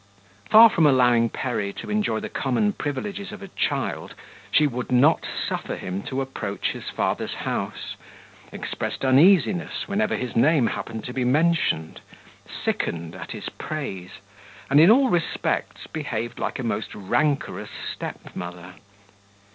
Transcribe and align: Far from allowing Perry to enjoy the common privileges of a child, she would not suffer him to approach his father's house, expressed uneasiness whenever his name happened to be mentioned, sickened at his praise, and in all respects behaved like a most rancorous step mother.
Far 0.49 0.71
from 0.71 0.87
allowing 0.87 1.29
Perry 1.29 1.71
to 1.73 1.91
enjoy 1.91 2.21
the 2.21 2.27
common 2.27 2.73
privileges 2.73 3.31
of 3.31 3.43
a 3.43 3.47
child, 3.49 4.15
she 4.49 4.65
would 4.65 4.91
not 4.91 5.27
suffer 5.47 5.75
him 5.75 6.01
to 6.09 6.21
approach 6.21 6.69
his 6.69 6.89
father's 6.89 7.35
house, 7.35 7.95
expressed 8.51 9.05
uneasiness 9.05 9.87
whenever 9.87 10.15
his 10.17 10.35
name 10.35 10.65
happened 10.65 11.03
to 11.03 11.13
be 11.13 11.23
mentioned, 11.23 12.01
sickened 12.65 13.13
at 13.13 13.29
his 13.29 13.47
praise, 13.47 14.13
and 14.71 14.79
in 14.79 14.89
all 14.89 15.09
respects 15.09 15.85
behaved 15.85 16.39
like 16.39 16.57
a 16.57 16.63
most 16.63 16.95
rancorous 16.95 17.69
step 17.69 18.35
mother. 18.35 18.73